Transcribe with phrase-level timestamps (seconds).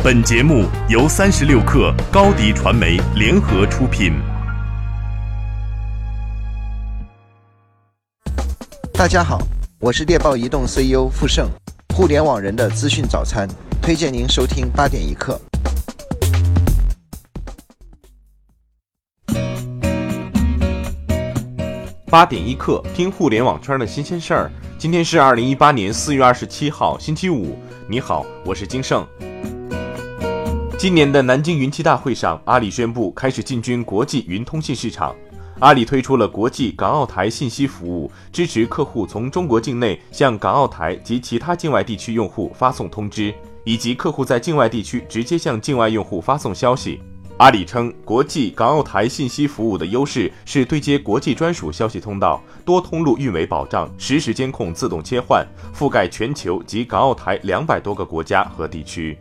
[0.00, 4.12] 本节目由三十六克高低传媒联合出品。
[8.92, 9.40] 大家好，
[9.80, 11.48] 我是猎豹移动 CEO 傅盛，
[11.96, 13.48] 互联网人的资讯早餐，
[13.82, 15.38] 推荐您收听八点一刻。
[22.06, 24.50] 八点一刻，听互联网圈的新鲜事儿。
[24.78, 27.58] 今天是二零一八年四月二十七号，星期五。
[27.88, 29.04] 你好，我是金盛。
[30.78, 35.12] 今年的南京云栖大会上，阿里宣布开始进军国际云通信市场。
[35.58, 47.00] 阿里推出了国际港澳台信息服务，支持客户从中国境内向港澳台及其他境外地区用户发送通知，以及客户在境外地区直接向境外用户发送消息。
[47.38, 55.44] 阿里称，国际港澳台信息服务的优势是对接国际专属消息通道、多通路运维保障、实时监控自动切换，
[55.76, 59.18] 覆盖全球及港澳台两百多个国家和地区。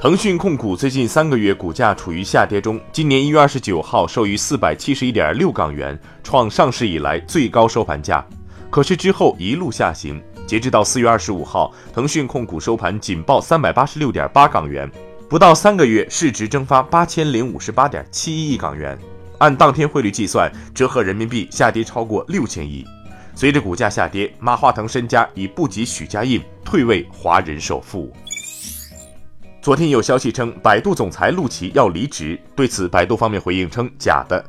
[0.00, 8.24] 腾讯控股最近三个月股价处于下跌中，今年一月二十九号收于四百七十一点六港元，创上市以来最高收盘价。
[8.70, 14.88] 可是之后一路下行，截至到四月二十五号，腾讯控股收盘仅报三百八十六点八港元。
[15.28, 18.96] 不到三个月，市值蒸发八千零五十八点七一亿港元，
[19.38, 22.86] 按当天汇率计算，折合人民币下跌超过六千亿。
[23.34, 28.12] 随着股价下跌，马化腾身家已不及许家印，退位华人首富。
[29.60, 34.42] 昨天有消息称，百度总裁陆琪要离职，对此，百度方面回应称假的。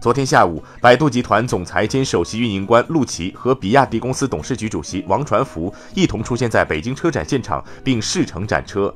[0.00, 8.92] 昨天下午，百度集团总裁兼首席运营官陆琪和比亚迪公司董事局主席王传福一同出现在北京车展现场，并试乘展车。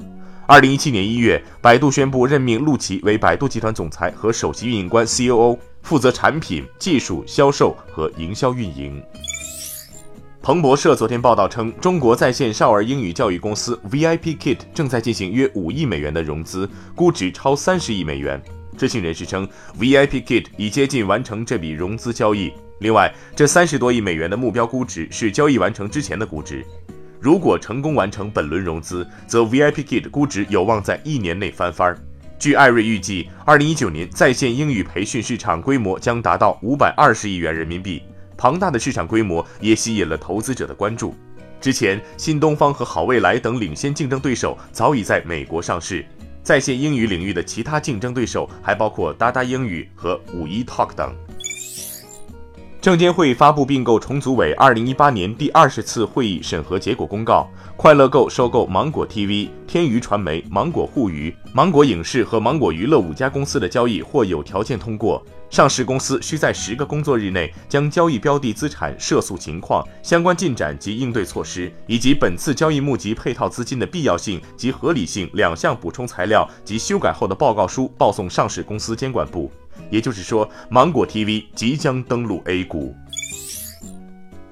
[0.46, 9.02] 二零一七年一月，百度宣布任命陆琪为百度集团总裁和首席运营官 （COO），负责产品、技术、销售和营销运营。
[10.46, 18.40] 彭博社昨天报道称，中国在线少儿英语教育公司 VIPKid 正在进行约五亿美元的融资，估值超三十亿美元。
[18.78, 22.52] 知情人士称，VIPKid 已接近完成这笔融资交易。
[22.78, 26.64] 另外，这三十多亿美元的目标估值是交易完成之前的估值。
[27.18, 31.92] 如果成功完成本轮融资，则 VIPKid 估值有望在一年内翻番。
[32.38, 38.00] 据艾瑞预计，二零一九年在线英语培训市场规模将达到五百二十亿元人民币。
[38.36, 41.14] 庞大的市场规模也吸引了投资者的关注。
[41.60, 46.04] 之前，新东方和好未来等领先竞争对手早已在美国上市。
[46.42, 51.12] 在线英语领域的其他竞争对手还包括哒哒英语和五一 Talk 等。
[52.80, 65.20] 证监会发布并购重组委二零一八年第二十次会议审核结果公告：快乐购收购芒果 TV、天娱传媒、芒果互娱、芒果影视和芒果娱乐五家公司的交易或有条件通过。
[65.56, 79.50] 上市公司需在十个工作日内将交易标的资产涉诉情况、相关进展及应对措施，以及本次交易募集配套资金的必要性及合理性两项补充材料及修改后的报告书报送上市公司监管部。
[79.88, 82.94] 也就是说，芒果 TV 即将登陆 A 股。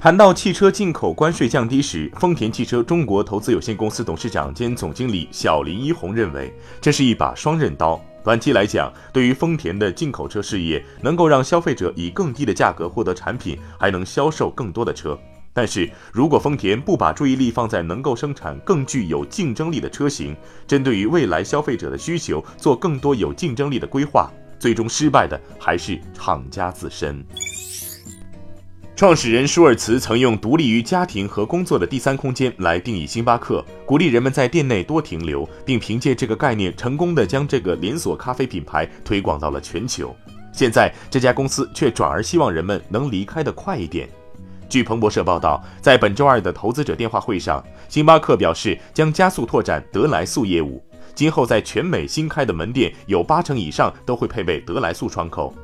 [0.04, 7.98] 谈到汽车进口关税降低时，丰田汽车中国投资有限公司董事长兼总经理小林一红认为，这是一把双刃刀。
[8.22, 15.18] 短期来讲，对于丰田的进口车事业，能够让消费者以更低的价格获得产品，还能销售更多的车。
[15.54, 20.36] 但是如果丰田不把注意力放在能够生产更具有竞争力的车型，
[20.66, 27.24] 针对于未来消费者的需求做更多有竞争力的规划，最终失败的还是厂家自身。
[29.04, 40.16] 创始人舒尔茨曾用独立于家庭和工作的第三空间来定义星巴克，鼓励人们在店内多停留，并凭借这个概念成功的将这个连锁咖啡品牌推广到了全球。
[40.54, 44.08] 现在这家公司却转而希望人们能离开的快一点。
[44.70, 50.82] 据彭博社报道，在本周二的投资者电话会上，星巴克表示将加速拓展得来速业务。
[51.14, 55.54] 今后在全美新开的门店有八成以上都会配备得来速窗口。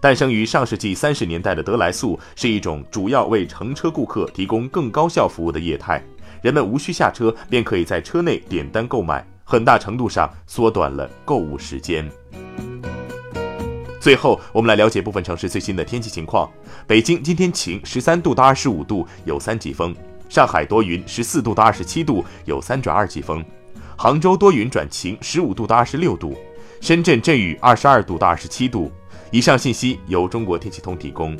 [0.00, 6.00] 诞生于上世纪三十年代的德来速是一种主要为乘车顾客提供更高效服务的业态，
[6.40, 12.08] 人们无需下车便可以在车内点单购买，很大程度上缩短了购物时间。
[14.00, 16.48] 最后，我们来了解部分城市最新的天气情况：
[16.86, 19.92] 北京今天晴，十三度到二十五度，有三级风；
[20.28, 23.44] 上海多云，十四度到二十七度，有三转二级风。
[23.96, 26.32] 杭州多云转晴，十五度到二十六度；
[26.80, 28.92] 深圳阵雨，二十二度到二十七度。
[29.30, 31.36] 以上信息由中国天气通提供。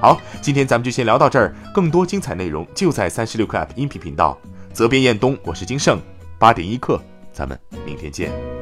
[0.00, 4.36] 好，今天咱们就先聊到这儿，更多精彩内容就在三十六课 App 音频频道。
[4.72, 6.00] 责编：彦东，我是金盛，
[6.38, 7.00] 八点一刻，
[7.32, 8.61] 咱们明天见。